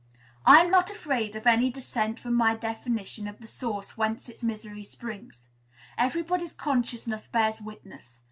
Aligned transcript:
I 0.47 0.61
am 0.61 0.71
not 0.71 0.89
afraid 0.89 1.35
of 1.35 1.45
any 1.45 1.69
dissent 1.69 2.19
from 2.19 2.33
my 2.33 2.55
definition 2.55 3.27
of 3.27 3.39
the 3.39 3.45
source 3.45 3.97
whence 3.97 4.29
its 4.29 4.43
misery 4.43 4.83
springs. 4.83 5.49
Everybody's 5.95 6.53
consciousness 6.55 7.27
bears 7.27 7.61
witness. 7.61 8.19